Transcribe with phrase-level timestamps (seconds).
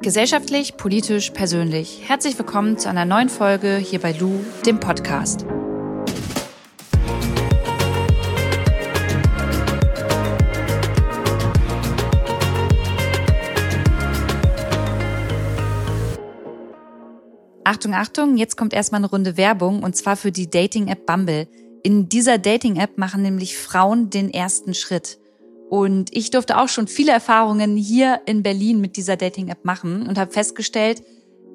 [0.00, 2.02] Gesellschaftlich, politisch, persönlich.
[2.06, 5.44] Herzlich willkommen zu einer neuen Folge hier bei Lou, dem Podcast.
[17.64, 21.48] Achtung, Achtung, jetzt kommt erstmal eine Runde Werbung und zwar für die Dating-App Bumble.
[21.82, 25.18] In dieser Dating-App machen nämlich Frauen den ersten Schritt.
[25.68, 30.18] Und ich durfte auch schon viele Erfahrungen hier in Berlin mit dieser Dating-App machen und
[30.18, 31.02] habe festgestellt,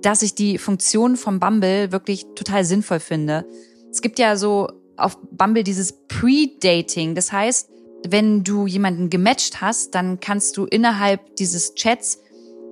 [0.02, 3.46] dass ich die Funktion vom Bumble wirklich total sinnvoll finde.
[3.90, 7.16] Es gibt ja so auf Bumble dieses Pre-Dating.
[7.16, 7.70] Das heißt,
[8.08, 12.20] wenn du jemanden gematcht hast, dann kannst du innerhalb dieses Chats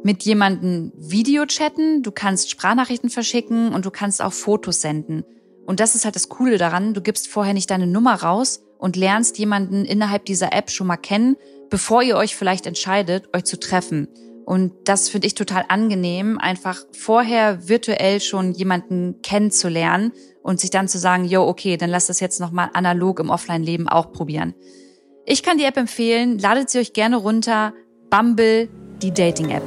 [0.03, 5.23] mit jemanden Video chatten, du kannst Sprachnachrichten verschicken und du kannst auch Fotos senden.
[5.65, 8.95] Und das ist halt das Coole daran, du gibst vorher nicht deine Nummer raus und
[8.95, 11.37] lernst jemanden innerhalb dieser App schon mal kennen,
[11.69, 14.07] bevor ihr euch vielleicht entscheidet, euch zu treffen.
[14.43, 20.87] Und das finde ich total angenehm, einfach vorher virtuell schon jemanden kennenzulernen und sich dann
[20.87, 24.55] zu sagen, yo, okay, dann lasst das jetzt nochmal analog im Offline-Leben auch probieren.
[25.25, 27.73] Ich kann die App empfehlen, ladet sie euch gerne runter.
[28.09, 28.67] Bumble,
[29.03, 29.63] die Dating-App.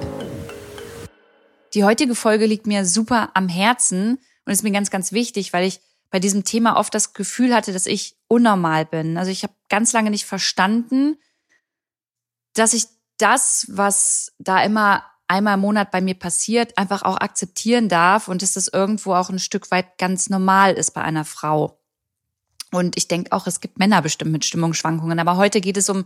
[1.72, 5.64] Die heutige Folge liegt mir super am Herzen und ist mir ganz, ganz wichtig, weil
[5.66, 5.80] ich
[6.14, 9.18] bei diesem Thema oft das Gefühl hatte, dass ich unnormal bin.
[9.18, 11.16] Also ich habe ganz lange nicht verstanden,
[12.52, 17.88] dass ich das, was da immer einmal im Monat bei mir passiert, einfach auch akzeptieren
[17.88, 21.80] darf und dass das irgendwo auch ein Stück weit ganz normal ist bei einer Frau.
[22.70, 25.18] Und ich denke auch, es gibt Männer bestimmt mit Stimmungsschwankungen.
[25.18, 26.04] Aber heute geht es um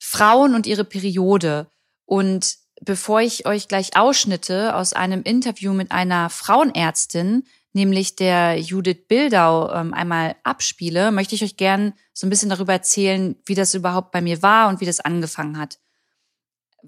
[0.00, 1.68] Frauen und ihre Periode.
[2.06, 9.06] Und bevor ich euch gleich Ausschnitte aus einem Interview mit einer Frauenärztin nämlich der Judith
[9.08, 13.74] Bildau ähm, einmal abspiele, möchte ich euch gern so ein bisschen darüber erzählen, wie das
[13.74, 15.78] überhaupt bei mir war und wie das angefangen hat.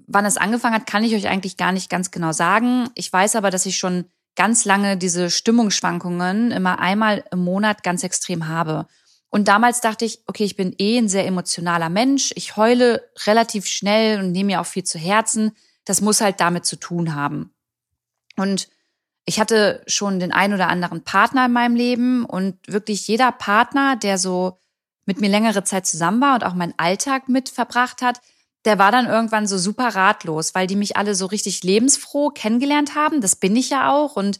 [0.07, 2.89] Wann es angefangen hat, kann ich euch eigentlich gar nicht ganz genau sagen.
[2.95, 8.03] Ich weiß aber, dass ich schon ganz lange diese Stimmungsschwankungen immer einmal im Monat ganz
[8.03, 8.87] extrem habe.
[9.29, 12.31] Und damals dachte ich, okay, ich bin eh ein sehr emotionaler Mensch.
[12.35, 15.51] Ich heule relativ schnell und nehme mir auch viel zu Herzen.
[15.83, 17.53] Das muss halt damit zu tun haben.
[18.37, 18.69] Und
[19.27, 23.97] ich hatte schon den ein oder anderen Partner in meinem Leben und wirklich jeder Partner,
[23.97, 24.57] der so
[25.05, 28.21] mit mir längere Zeit zusammen war und auch meinen Alltag mit verbracht hat,
[28.63, 32.95] der war dann irgendwann so super ratlos, weil die mich alle so richtig lebensfroh kennengelernt
[32.95, 33.19] haben.
[33.19, 34.39] Das bin ich ja auch und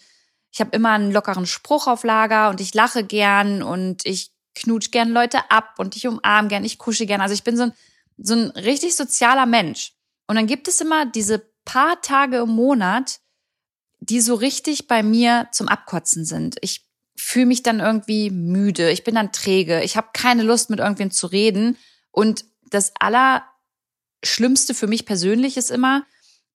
[0.53, 4.91] ich habe immer einen lockeren Spruch auf Lager und ich lache gern und ich knutsch
[4.91, 7.19] gern Leute ab und ich umarme gern, ich kusche gern.
[7.19, 7.73] Also ich bin so ein,
[8.17, 9.93] so ein richtig sozialer Mensch.
[10.27, 13.19] Und dann gibt es immer diese paar Tage im Monat,
[13.99, 16.57] die so richtig bei mir zum Abkotzen sind.
[16.61, 16.85] Ich
[17.15, 21.11] fühle mich dann irgendwie müde, ich bin dann träge, ich habe keine Lust mit irgendwem
[21.11, 21.77] zu reden
[22.11, 26.05] und das Allerschlimmste für mich persönlich ist immer,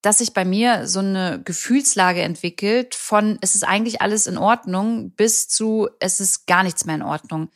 [0.01, 5.11] dass sich bei mir so eine Gefühlslage entwickelt von es ist eigentlich alles in Ordnung
[5.11, 7.49] bis zu es ist gar nichts mehr in Ordnung.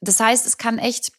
[0.00, 1.12] Das heißt, es kann echt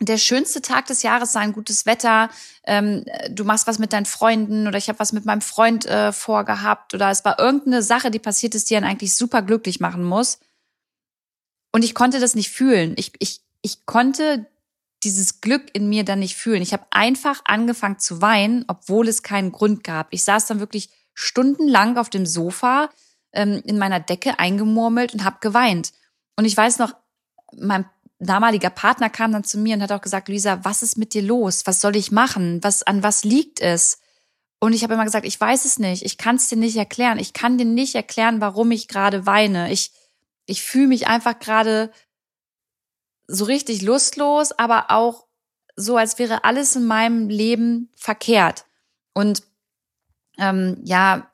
[0.00, 2.28] der schönste Tag des Jahres sein, gutes Wetter,
[2.64, 6.12] ähm, du machst was mit deinen Freunden oder ich habe was mit meinem Freund äh,
[6.12, 10.04] vorgehabt oder es war irgendeine Sache, die passiert ist, die einen eigentlich super glücklich machen
[10.04, 10.38] muss.
[11.72, 12.94] Und ich konnte das nicht fühlen.
[12.96, 14.46] Ich, ich, ich konnte
[15.02, 16.62] dieses Glück in mir dann nicht fühlen.
[16.62, 20.08] Ich habe einfach angefangen zu weinen, obwohl es keinen Grund gab.
[20.10, 22.90] Ich saß dann wirklich stundenlang auf dem Sofa
[23.32, 25.92] ähm, in meiner Decke eingemurmelt und habe geweint.
[26.36, 26.94] Und ich weiß noch,
[27.52, 27.84] mein
[28.18, 31.22] damaliger Partner kam dann zu mir und hat auch gesagt, Luisa, was ist mit dir
[31.22, 31.66] los?
[31.66, 32.62] Was soll ich machen?
[32.62, 33.98] Was, an was liegt es?
[34.60, 36.04] Und ich habe immer gesagt, ich weiß es nicht.
[36.04, 37.18] Ich kann es dir nicht erklären.
[37.18, 39.70] Ich kann dir nicht erklären, warum ich gerade weine.
[39.70, 39.92] Ich,
[40.46, 41.90] ich fühle mich einfach gerade
[43.26, 45.26] so richtig lustlos, aber auch
[45.76, 48.64] so, als wäre alles in meinem Leben verkehrt.
[49.12, 49.42] Und
[50.38, 51.30] ähm, ja,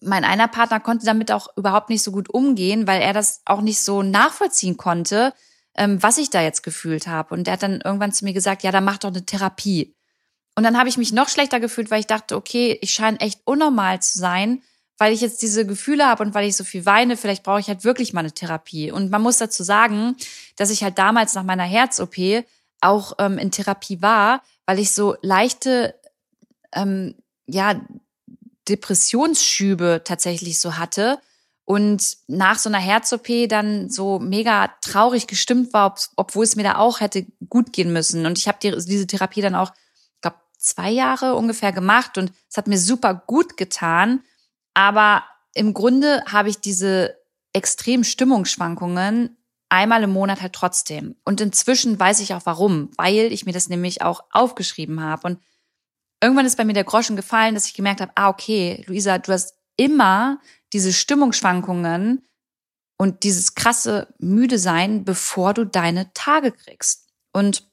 [0.00, 3.60] mein einer Partner konnte damit auch überhaupt nicht so gut umgehen, weil er das auch
[3.60, 5.32] nicht so nachvollziehen konnte,
[5.76, 7.34] ähm, was ich da jetzt gefühlt habe.
[7.34, 9.94] Und der hat dann irgendwann zu mir gesagt, ja, dann mach doch eine Therapie.
[10.54, 13.40] Und dann habe ich mich noch schlechter gefühlt, weil ich dachte, okay, ich scheine echt
[13.44, 14.62] unnormal zu sein,
[14.98, 17.68] weil ich jetzt diese Gefühle habe und weil ich so viel weine, vielleicht brauche ich
[17.68, 18.90] halt wirklich mal eine Therapie.
[18.90, 20.16] Und man muss dazu sagen,
[20.56, 22.44] dass ich halt damals nach meiner Herz-OP
[22.80, 25.94] auch ähm, in Therapie war, weil ich so leichte,
[26.72, 27.14] ähm,
[27.46, 27.80] ja,
[28.68, 31.20] Depressionsschübe tatsächlich so hatte
[31.66, 36.62] und nach so einer Herz-OP dann so mega traurig gestimmt war, ob, obwohl es mir
[36.62, 38.24] da auch hätte gut gehen müssen.
[38.24, 39.72] Und ich habe die, diese Therapie dann auch,
[40.14, 44.22] ich glaube, zwei Jahre ungefähr gemacht und es hat mir super gut getan.
[44.74, 45.24] Aber
[45.54, 47.16] im Grunde habe ich diese
[47.52, 49.36] extremen Stimmungsschwankungen
[49.68, 51.16] einmal im Monat halt trotzdem.
[51.24, 55.26] Und inzwischen weiß ich auch warum, weil ich mir das nämlich auch aufgeschrieben habe.
[55.26, 55.40] Und
[56.22, 59.32] irgendwann ist bei mir der Groschen gefallen, dass ich gemerkt habe, ah, okay, Luisa, du
[59.32, 60.38] hast immer
[60.76, 62.22] diese Stimmungsschwankungen
[62.98, 67.08] und dieses krasse müde sein, bevor du deine Tage kriegst.
[67.32, 67.66] Und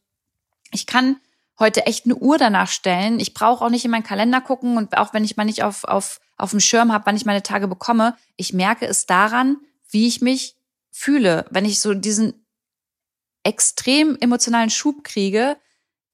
[0.71, 1.17] ich kann
[1.59, 3.19] heute echt eine Uhr danach stellen.
[3.19, 5.83] Ich brauche auch nicht in meinen Kalender gucken und auch wenn ich mal nicht auf,
[5.83, 9.57] auf, auf dem Schirm habe, wann ich meine Tage bekomme, ich merke es daran,
[9.89, 10.55] wie ich mich
[10.89, 11.45] fühle.
[11.51, 12.45] Wenn ich so diesen
[13.43, 15.57] extrem emotionalen Schub kriege,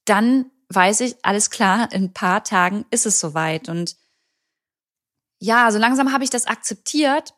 [0.06, 3.70] dann weiß ich, alles klar, in ein paar Tagen ist es soweit.
[3.70, 3.96] Und
[5.40, 7.34] ja, so langsam habe ich das akzeptiert,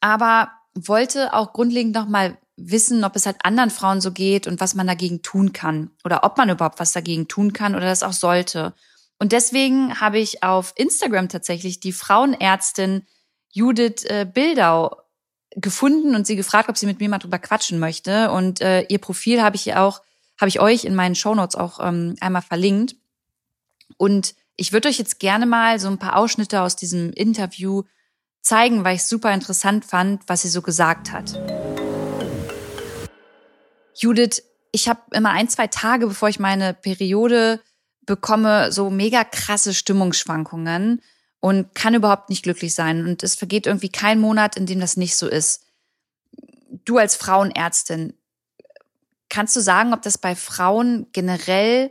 [0.00, 4.74] aber wollte auch grundlegend nochmal wissen, ob es halt anderen Frauen so geht und was
[4.74, 8.14] man dagegen tun kann oder ob man überhaupt was dagegen tun kann oder das auch
[8.14, 8.74] sollte.
[9.18, 13.06] Und deswegen habe ich auf Instagram tatsächlich die Frauenärztin
[13.52, 15.02] Judith äh, Bildau
[15.54, 18.30] gefunden und sie gefragt, ob sie mit mir mal drüber quatschen möchte.
[18.30, 20.02] Und äh, ihr Profil habe ich auch,
[20.38, 22.96] habe ich euch in meinen Shownotes auch ähm, einmal verlinkt.
[23.96, 27.82] Und ich würde euch jetzt gerne mal so ein paar Ausschnitte aus diesem Interview
[28.40, 31.38] zeigen, weil ich es super interessant fand, was sie so gesagt hat.
[33.94, 34.42] Judith,
[34.72, 37.60] ich habe immer ein, zwei Tage, bevor ich meine Periode
[38.06, 41.02] bekomme, so mega krasse Stimmungsschwankungen
[41.40, 43.04] und kann überhaupt nicht glücklich sein.
[43.04, 45.64] Und es vergeht irgendwie kein Monat, in dem das nicht so ist.
[46.84, 48.14] Du als Frauenärztin,
[49.28, 51.90] kannst du sagen, ob das bei Frauen generell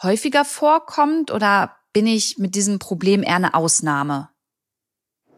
[0.00, 4.28] häufiger vorkommt oder bin ich mit diesem Problem eher eine Ausnahme?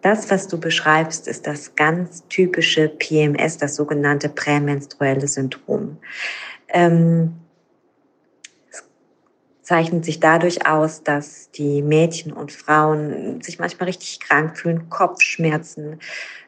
[0.03, 5.97] Das, was du beschreibst, ist das ganz typische PMS, das sogenannte prämenstruelle Syndrom.
[6.69, 7.41] Ähm,
[8.71, 8.85] es
[9.63, 16.01] zeichnet sich dadurch aus, dass die Mädchen und Frauen sich manchmal richtig krank fühlen, Kopfschmerzen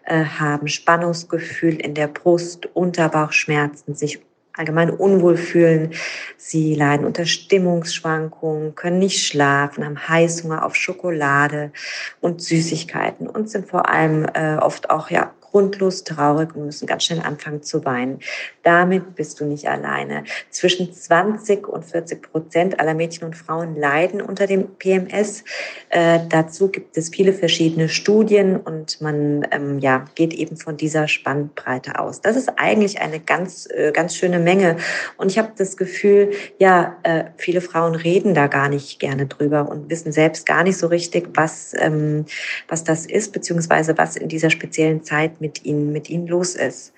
[0.05, 4.21] äh, haben, Spannungsgefühl in der Brust, Unterbauchschmerzen, sich
[4.57, 5.93] allgemein unwohl fühlen.
[6.37, 11.73] Sie leiden unter Stimmungsschwankungen, können nicht schlafen, haben Heißhunger auf Schokolade
[12.21, 17.05] und Süßigkeiten und sind vor allem äh, oft auch ja grundlos traurig und müssen ganz
[17.05, 18.19] schnell anfangen zu weinen.
[18.63, 20.25] Damit bist du nicht alleine.
[20.51, 25.45] Zwischen 20 und 40 Prozent aller Mädchen und Frauen leiden unter dem PMS.
[25.89, 31.09] Äh, dazu gibt es viele verschiedene Studien und man ähm, ja, geht eben von dieser
[31.09, 32.21] Spannbreite aus.
[32.21, 34.77] Das ist eigentlich eine ganz, äh, ganz schöne Menge.
[35.17, 39.71] Und ich habe das Gefühl, ja, äh, viele Frauen reden da gar nicht gerne drüber
[39.71, 42.27] und wissen selbst gar nicht so richtig, was, ähm,
[42.69, 46.93] was das ist, beziehungsweise was in dieser speziellen Zeit mit ihnen, mit ihnen los ist.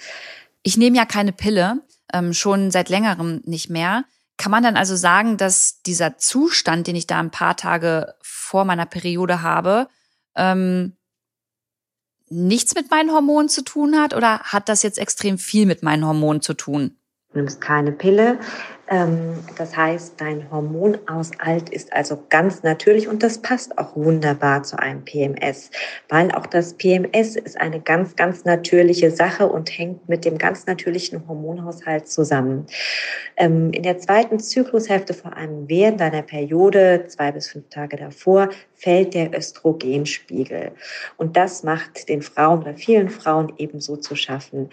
[0.62, 4.04] Ich nehme ja keine Pille, ähm, schon seit längerem nicht mehr.
[4.36, 8.64] Kann man dann also sagen, dass dieser Zustand, den ich da ein paar Tage vor
[8.64, 9.88] meiner Periode habe,
[10.36, 10.96] ähm,
[12.30, 16.04] nichts mit meinen Hormonen zu tun hat oder hat das jetzt extrem viel mit meinen
[16.04, 16.98] Hormonen zu tun?
[17.38, 18.38] Nimmst keine Pille.
[18.90, 24.78] Ähm, das heißt, dein Hormonaushalt ist also ganz natürlich und das passt auch wunderbar zu
[24.78, 25.70] einem PMS,
[26.08, 30.66] weil auch das PMS ist eine ganz, ganz natürliche Sache und hängt mit dem ganz
[30.66, 32.66] natürlichen Hormonhaushalt zusammen.
[33.36, 38.48] Ähm, in der zweiten Zyklushälfte, vor allem während deiner Periode, zwei bis fünf Tage davor,
[38.74, 40.72] fällt der Östrogenspiegel.
[41.18, 44.70] Und das macht den Frauen oder vielen Frauen ebenso zu schaffen.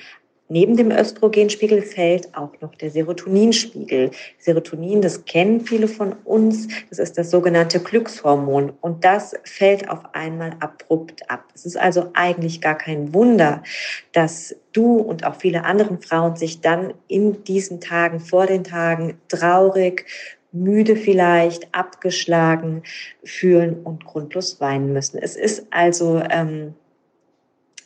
[0.48, 4.12] Neben dem Östrogenspiegel fällt auch noch der Serotoninspiegel.
[4.38, 10.14] Serotonin, das kennen viele von uns, das ist das sogenannte Glückshormon und das fällt auf
[10.14, 11.46] einmal abrupt ab.
[11.56, 13.64] Es ist also eigentlich gar kein Wunder,
[14.12, 19.18] dass du und auch viele andere Frauen sich dann in diesen Tagen, vor den Tagen
[19.30, 20.06] traurig,
[20.52, 22.84] müde vielleicht, abgeschlagen
[23.24, 25.18] fühlen und grundlos weinen müssen.
[25.18, 26.76] Es ist also ähm,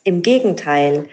[0.03, 1.07] im Gegenteil,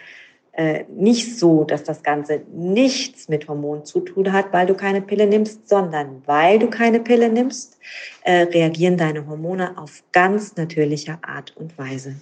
[0.57, 5.03] äh, nicht so, dass das Ganze nichts mit Hormonen zu tun hat, weil du keine
[5.03, 7.79] Pille nimmst, sondern weil du keine Pille nimmst,
[8.23, 12.17] äh, reagieren deine Hormone auf ganz natürliche Art und Weise.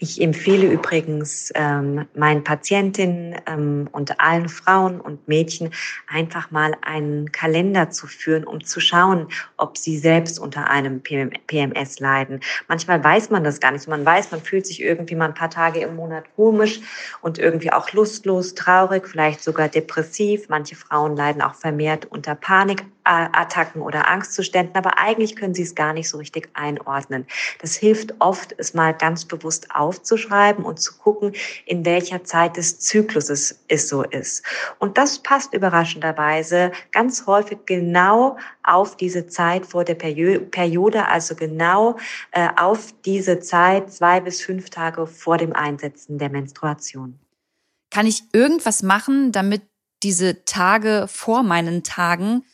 [0.00, 5.70] Ich empfehle übrigens ähm, meinen Patientinnen ähm, und allen Frauen und Mädchen
[6.06, 9.26] einfach mal einen Kalender zu führen, um zu schauen,
[9.56, 12.40] ob sie selbst unter einem PMS leiden.
[12.68, 13.88] Manchmal weiß man das gar nicht.
[13.88, 16.80] Man weiß, man fühlt sich irgendwie mal ein paar Tage im Monat komisch
[17.20, 20.48] und irgendwie auch lustlos, traurig, vielleicht sogar depressiv.
[20.48, 22.36] Manche Frauen leiden auch vermehrt unter
[23.08, 27.26] Panikattacken oder Angstzuständen, aber eigentlich können sie es gar nicht so richtig einordnen.
[27.60, 31.32] Das hilft oft, es mal ganz bewusst auf aufzuschreiben und zu gucken,
[31.64, 34.44] in welcher Zeit des Zykluses es so ist.
[34.78, 41.96] Und das passt überraschenderweise ganz häufig genau auf diese Zeit vor der Periode, also genau
[42.32, 47.18] äh, auf diese Zeit zwei bis fünf Tage vor dem Einsetzen der Menstruation.
[47.90, 49.62] Kann ich irgendwas machen, damit
[50.02, 52.44] diese Tage vor meinen Tagen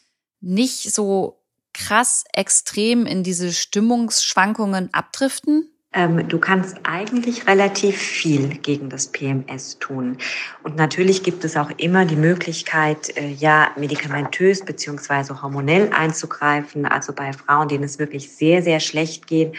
[0.45, 1.41] nicht so
[1.73, 5.71] krass extrem in diese Stimmungsschwankungen abdriften?
[5.93, 10.19] Ähm, du kannst eigentlich relativ viel gegen das PMS tun.
[10.65, 16.85] Und natürlich gibt es auch immer die Möglichkeit, äh, ja, medikamentös beziehungsweise hormonell einzugreifen.
[16.85, 19.55] Also bei Frauen, denen es wirklich sehr, sehr schlecht geht,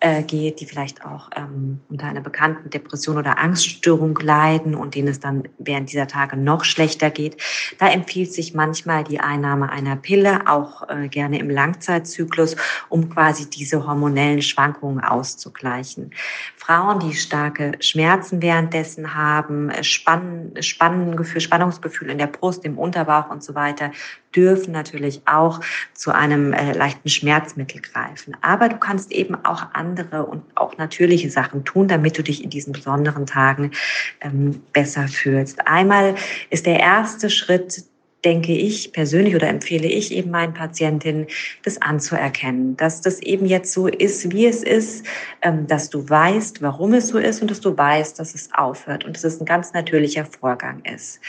[0.00, 5.08] äh, geht, die vielleicht auch ähm, unter einer bekannten Depression oder Angststörung leiden und denen
[5.08, 7.36] es dann während dieser Tage noch schlechter geht.
[7.78, 12.56] Da empfiehlt sich manchmal die Einnahme einer Pille, auch äh, gerne im Langzeitzyklus,
[12.88, 16.12] um quasi diese hormonellen Schwankungen auszugleichen.
[16.56, 23.42] Frauen, die starke Schmerzen währenddessen haben, Spann, Spannengefühl, Spannungsgefühl in der Brust, im Unterbauch und
[23.42, 23.90] so weiter,
[24.34, 25.60] dürfen natürlich auch
[25.94, 28.36] zu einem äh, leichten Schmerzmittel greifen.
[28.42, 32.50] Aber du kannst eben auch andere und auch natürliche Sachen tun, damit du dich in
[32.50, 33.72] diesen besonderen Tagen
[34.20, 35.66] ähm, besser fühlst.
[35.66, 36.14] Einmal
[36.50, 37.84] ist der erste Schritt
[38.24, 41.26] denke ich persönlich oder empfehle ich eben meinen Patientinnen,
[41.64, 45.06] das anzuerkennen, dass das eben jetzt so ist, wie es ist,
[45.42, 49.04] ähm, dass du weißt, warum es so ist und dass du weißt, dass es aufhört
[49.04, 51.20] und dass es ein ganz natürlicher Vorgang ist.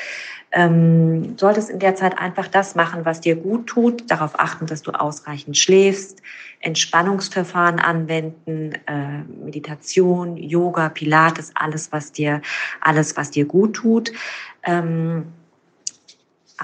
[0.54, 4.82] Ähm, solltest in der Zeit einfach das machen, was dir gut tut, darauf achten, dass
[4.82, 6.22] du ausreichend schläfst,
[6.60, 12.42] Entspannungsverfahren anwenden, äh, Meditation, Yoga, Pilates, alles, was dir,
[12.82, 14.12] alles, was dir gut tut.
[14.64, 15.28] Ähm,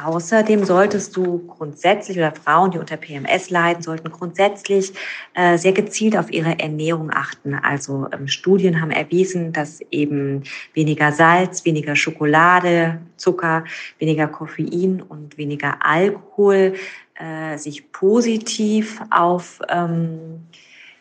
[0.03, 4.93] Außerdem solltest du grundsätzlich oder Frauen, die unter PMS leiden, sollten grundsätzlich
[5.33, 7.55] äh, sehr gezielt auf ihre Ernährung achten.
[7.55, 13.63] Also ähm, Studien haben erwiesen, dass eben weniger Salz, weniger Schokolade, Zucker,
[13.97, 16.75] weniger Koffein und weniger Alkohol
[17.15, 20.41] äh, sich positiv auf ähm,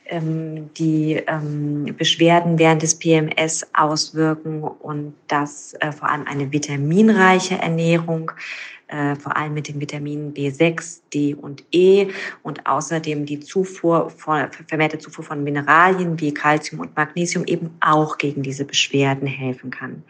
[0.09, 7.57] ähm, die ähm, Beschwerden während des PMS auswirken und dass äh, vor allem eine vitaminreiche
[7.59, 8.31] Ernährung
[8.89, 12.09] äh, vor allem mit den Vitaminen B6, D und E
[12.43, 18.19] und außerdem die Zufuhr von, vermehrte Zufuhr von Mineralien wie Calcium und Magnesium eben auch
[18.19, 20.03] gegen diese Beschwerden helfen kann.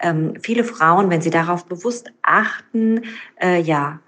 [0.00, 3.02] Ähm, viele Frauen, wenn sie darauf bewusst achten,
[3.40, 4.00] äh, ja,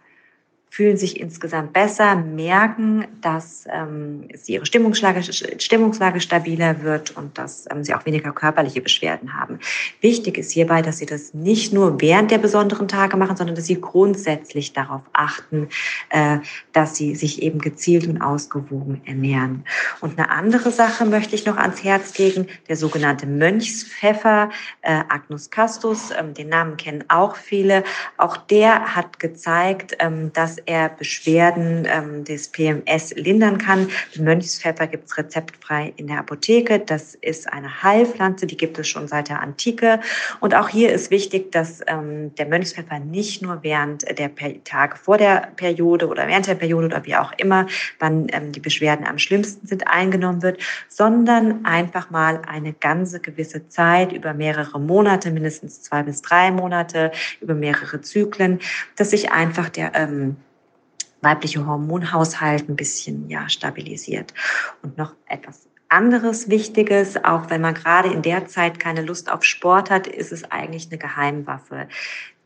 [0.70, 5.20] fühlen sich insgesamt besser, merken, dass ähm, sie ihre Stimmungslage,
[5.58, 9.58] Stimmungslage stabiler wird und dass ähm, sie auch weniger körperliche Beschwerden haben.
[10.00, 13.66] Wichtig ist hierbei, dass sie das nicht nur während der besonderen Tage machen, sondern dass
[13.66, 15.68] sie grundsätzlich darauf achten,
[16.10, 16.38] äh,
[16.72, 19.64] dass sie sich eben gezielt und ausgewogen ernähren.
[20.00, 24.50] Und eine andere Sache möchte ich noch ans Herz legen, der sogenannte Mönchspfeffer,
[24.82, 27.82] äh, Agnus castus, ähm, den Namen kennen auch viele.
[28.16, 33.88] Auch der hat gezeigt, ähm, dass er Beschwerden ähm, des PMS lindern kann.
[34.14, 36.78] Den Mönchspfeffer gibt es rezeptfrei in der Apotheke.
[36.80, 40.00] Das ist eine Heilpflanze, die gibt es schon seit der Antike.
[40.40, 44.30] Und auch hier ist wichtig, dass ähm, der Mönchspfeffer nicht nur während der
[44.64, 47.66] Tage vor der Periode oder während der Periode oder wie auch immer,
[47.98, 53.68] wann ähm, die Beschwerden am schlimmsten sind, eingenommen wird, sondern einfach mal eine ganze gewisse
[53.68, 58.60] Zeit über mehrere Monate, mindestens zwei bis drei Monate, über mehrere Zyklen,
[58.96, 60.36] dass sich einfach der ähm,
[61.22, 64.32] weibliche Hormonhaushalt ein bisschen ja stabilisiert.
[64.82, 69.44] Und noch etwas anderes Wichtiges, auch wenn man gerade in der Zeit keine Lust auf
[69.44, 71.88] Sport hat, ist es eigentlich eine Geheimwaffe.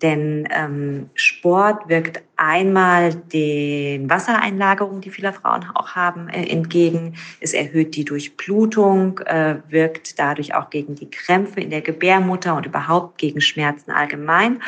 [0.02, 7.14] Denn ähm, Sport wirkt einmal den Wassereinlagerungen, die viele Frauen auch haben, äh, entgegen.
[7.40, 12.66] Es erhöht die Durchblutung, äh, wirkt dadurch auch gegen die Krämpfe in der Gebärmutter und
[12.66, 14.61] überhaupt gegen Schmerzen allgemein.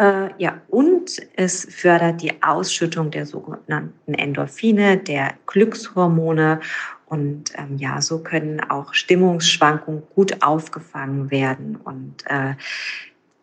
[0.00, 6.60] Äh, ja, und es fördert die Ausschüttung der sogenannten Endorphine, der Glückshormone.
[7.04, 11.76] Und ähm, ja, so können auch Stimmungsschwankungen gut aufgefangen werden.
[11.76, 12.54] Und äh,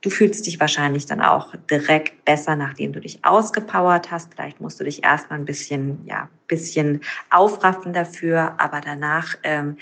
[0.07, 4.33] Du fühlst dich wahrscheinlich dann auch direkt besser, nachdem du dich ausgepowert hast.
[4.33, 9.75] Vielleicht musst du dich erstmal ein bisschen, ja, bisschen aufraffen dafür, aber danach ähm,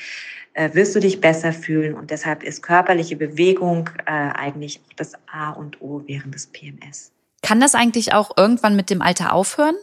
[0.56, 1.94] äh, wirst du dich besser fühlen.
[1.94, 7.12] Und deshalb ist körperliche Bewegung äh, eigentlich auch das A und O während des PMS.
[7.44, 9.76] Kann das eigentlich auch irgendwann mit dem Alter aufhören?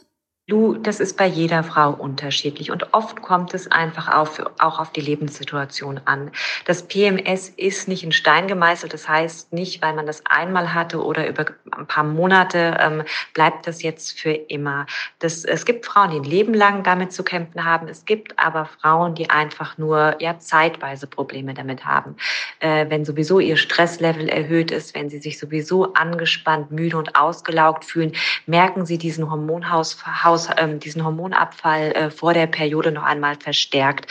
[0.49, 4.91] Du, das ist bei jeder Frau unterschiedlich und oft kommt es einfach auf, auch auf
[4.91, 6.33] die Lebenssituation an.
[6.65, 11.01] Das PMS ist nicht in Stein gemeißelt, das heißt nicht, weil man das einmal hatte
[11.01, 14.87] oder über ein paar Monate ähm, bleibt das jetzt für immer.
[15.21, 17.87] Das, es gibt Frauen, die ein Leben lang damit zu kämpfen haben.
[17.87, 22.17] Es gibt aber Frauen, die einfach nur ja zeitweise Probleme damit haben.
[22.59, 27.85] Äh, wenn sowieso ihr Stresslevel erhöht ist, wenn sie sich sowieso angespannt, müde und ausgelaugt
[27.85, 28.11] fühlen,
[28.47, 34.11] merken sie diesen Hormonhaushalt Haus, ähm, diesen Hormonabfall äh, vor der Periode noch einmal verstärkt,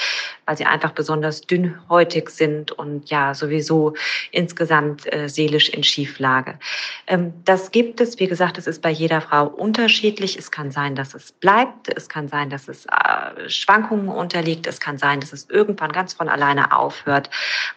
[0.51, 3.93] weil sie einfach besonders dünnhäutig sind und ja sowieso
[4.31, 6.59] insgesamt äh, seelisch in Schieflage.
[7.07, 10.37] Ähm, das gibt es, wie gesagt, es ist bei jeder Frau unterschiedlich.
[10.37, 14.81] Es kann sein, dass es bleibt, es kann sein, dass es äh, Schwankungen unterliegt, es
[14.81, 17.29] kann sein, dass es irgendwann ganz von alleine aufhört,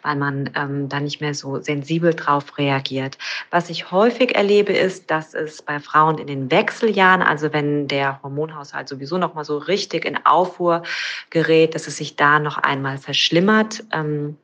[0.03, 3.19] weil man ähm, da nicht mehr so sensibel drauf reagiert.
[3.53, 8.21] Was ich häufig erlebe, ist, dass es bei Frauen in den Wechseljahren, also wenn der
[8.25, 10.83] Hormonhaushalt sowieso noch mal so richtig in Aufruhr
[11.31, 13.85] gerät, dass es sich da noch einmal verschlimmert.
[13.93, 14.37] Ähm,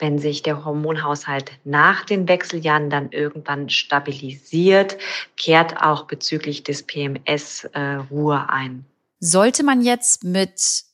[0.00, 4.96] wenn sich der Hormonhaushalt nach den Wechseljahren dann irgendwann stabilisiert,
[5.36, 8.86] kehrt auch bezüglich des PMS äh, Ruhe ein.
[9.20, 10.84] Sollte man jetzt mit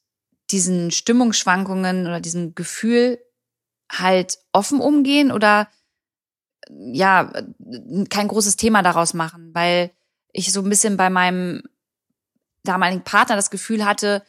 [0.51, 3.21] diesen Stimmungsschwankungen oder diesem Gefühl
[3.91, 5.69] halt offen umgehen oder
[6.69, 7.33] ja,
[8.11, 9.93] kein großes Thema daraus machen, weil
[10.33, 11.63] ich so ein bisschen bei meinem
[12.65, 14.25] damaligen Partner das Gefühl hatte,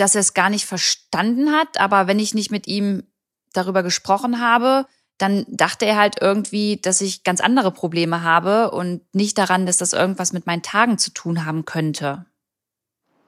[0.00, 3.04] dass er es gar nicht verstanden hat, aber wenn ich nicht mit ihm
[3.52, 4.86] darüber gesprochen habe,
[5.18, 9.76] dann dachte er halt irgendwie, dass ich ganz andere Probleme habe und nicht daran, dass
[9.76, 12.24] das irgendwas mit meinen Tagen zu tun haben könnte.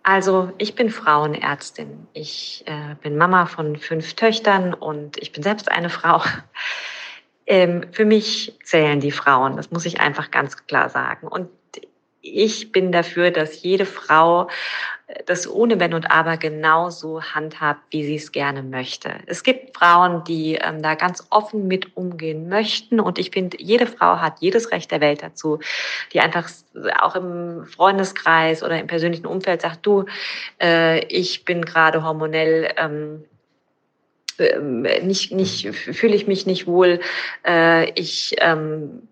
[0.02, 2.09] Also ich bin Frauenärztin.
[2.12, 6.23] Ich äh, bin Mama von fünf Töchtern und ich bin selbst eine Frau.
[7.45, 11.26] Ähm, für mich zählen die Frauen, das muss ich einfach ganz klar sagen.
[11.26, 11.49] Und
[12.21, 14.49] ich bin dafür, dass jede Frau
[15.26, 19.11] das ohne Wenn und Aber genauso handhabt, wie sie es gerne möchte.
[19.26, 23.87] Es gibt Frauen, die ähm, da ganz offen mit umgehen möchten und ich finde, jede
[23.87, 25.59] Frau hat jedes Recht der Welt dazu,
[26.12, 26.49] die einfach
[27.00, 30.07] auch im Freundeskreis oder im persönlichen Umfeld sagt, du,
[30.61, 33.25] äh, ich bin gerade hormonell ähm,
[34.38, 37.00] ähm nicht, nicht, fühle ich mich nicht wohl,
[37.47, 39.09] äh, ich ähm,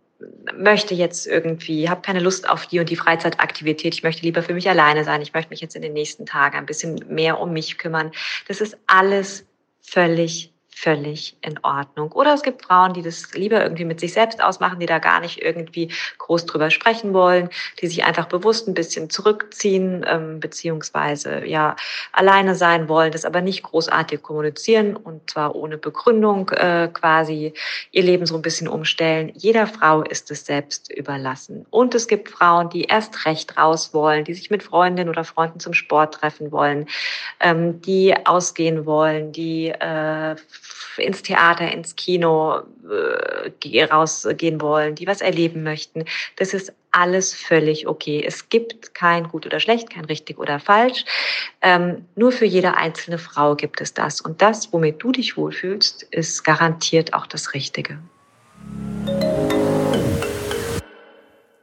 [0.57, 4.55] möchte jetzt irgendwie, habe keine Lust auf die und die Freizeitaktivität, ich möchte lieber für
[4.55, 7.53] mich alleine sein, ich möchte mich jetzt in den nächsten Tagen ein bisschen mehr um
[7.53, 8.13] mich kümmern.
[8.49, 9.47] Das ist alles
[9.81, 12.13] völlig völlig in Ordnung.
[12.13, 15.21] Oder es gibt Frauen, die das lieber irgendwie mit sich selbst ausmachen, die da gar
[15.21, 21.45] nicht irgendwie groß drüber sprechen wollen, die sich einfach bewusst ein bisschen zurückziehen, ähm, beziehungsweise
[21.45, 21.77] ja
[22.13, 27.53] alleine sein wollen, das aber nicht großartig kommunizieren und zwar ohne Begründung äh, quasi
[27.93, 29.33] ihr Leben so ein bisschen umstellen.
[29.35, 31.67] Jeder Frau ist es selbst überlassen.
[31.71, 35.61] Und es gibt Frauen, die erst recht raus wollen, die sich mit Freundinnen oder Freunden
[35.61, 36.87] zum Sport treffen wollen,
[37.41, 40.37] ähm, die ausgehen wollen, die äh,
[40.97, 46.05] ins Theater, ins Kino äh, rausgehen wollen, die was erleben möchten.
[46.37, 48.23] Das ist alles völlig okay.
[48.27, 51.05] Es gibt kein gut oder schlecht, kein richtig oder falsch.
[51.63, 54.21] Ähm, nur für jede einzelne Frau gibt es das.
[54.21, 57.99] Und das, womit du dich wohlfühlst, ist garantiert auch das Richtige.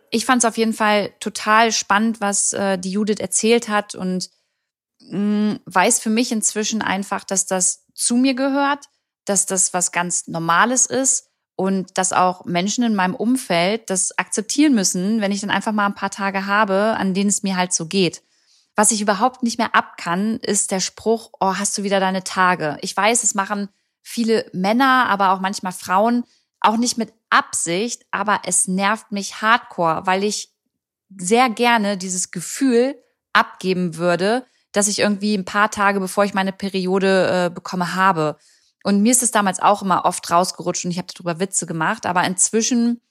[0.09, 4.29] Ich fand es auf jeden Fall total spannend, was äh, die Judith erzählt hat und
[5.01, 8.85] mh, mm, weiß für mich inzwischen einfach, dass das zu mir gehört
[9.29, 14.73] dass das was ganz Normales ist und dass auch Menschen in meinem Umfeld das akzeptieren
[14.75, 17.73] müssen, wenn ich dann einfach mal ein paar Tage habe, an denen es mir halt
[17.73, 18.21] so geht.
[18.75, 22.23] Was ich überhaupt nicht mehr ab kann, ist der Spruch, oh, hast du wieder deine
[22.23, 22.77] Tage.
[22.81, 23.69] Ich weiß, es machen
[24.03, 26.23] viele Männer, aber auch manchmal Frauen,
[26.61, 30.53] auch nicht mit Absicht, aber es nervt mich hardcore, weil ich
[31.17, 32.95] sehr gerne dieses Gefühl
[33.33, 38.37] abgeben würde, dass ich irgendwie ein paar Tage, bevor ich meine Periode äh, bekomme, habe.
[38.87, 42.05] Und mir ist es damals auch immer oft rausgerutscht und ich habe darüber Witze gemacht.
[42.05, 43.01] Aber inzwischen,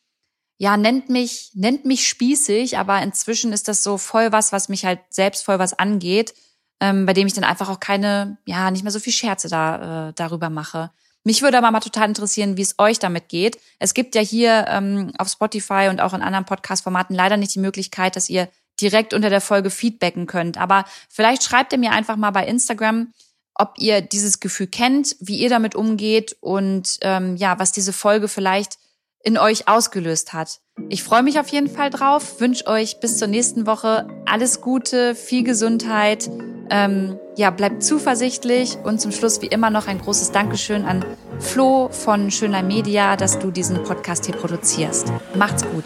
[0.56, 4.86] ja, nennt mich, nennt mich spießig, aber inzwischen ist das so voll was, was mich
[4.86, 6.32] halt selbst voll was angeht,
[6.80, 10.08] ähm, bei dem ich dann einfach auch keine, ja, nicht mehr so viel Scherze da
[10.08, 10.92] äh, darüber mache.
[11.24, 13.60] Mich würde aber mal total interessieren, wie es euch damit geht.
[13.78, 17.60] Es gibt ja hier ähm, auf Spotify und auch in anderen Podcast-Formaten leider nicht die
[17.60, 18.48] Möglichkeit, dass ihr
[18.80, 20.56] direkt unter der Folge feedbacken könnt.
[20.56, 23.12] Aber vielleicht schreibt ihr mir einfach mal bei Instagram,
[23.58, 28.28] ob ihr dieses Gefühl kennt, wie ihr damit umgeht und ähm, ja, was diese Folge
[28.28, 28.78] vielleicht
[29.22, 30.60] in euch ausgelöst hat.
[30.88, 35.14] Ich freue mich auf jeden Fall drauf, wünsche euch bis zur nächsten Woche alles Gute,
[35.14, 36.30] viel Gesundheit,
[36.70, 41.04] ähm, ja, bleibt zuversichtlich und zum Schluss wie immer noch ein großes Dankeschön an
[41.38, 45.12] Flo von Schöner Media, dass du diesen Podcast hier produzierst.
[45.34, 45.84] Macht's gut.